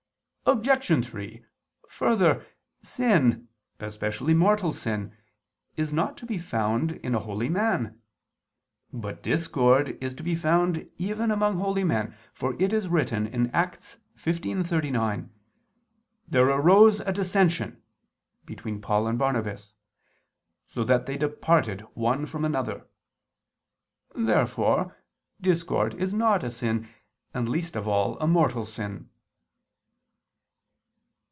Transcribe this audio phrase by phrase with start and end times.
[0.47, 1.05] Obj.
[1.05, 1.45] 3:
[1.87, 2.45] Further,
[2.81, 3.47] sin,
[3.79, 5.15] especially mortal sin,
[5.77, 8.01] is not to be found in a holy man.
[8.91, 13.99] But discord is to be found even among holy men, for it is written (Acts
[14.17, 15.29] 15:39):
[16.27, 17.81] "There arose a dissension"
[18.45, 19.71] between Paul and Barnabas,
[20.65, 22.87] "so that they departed one from another."
[24.13, 24.97] Therefore
[25.39, 26.89] discord is not a sin,
[27.33, 29.07] and least of all a mortal sin.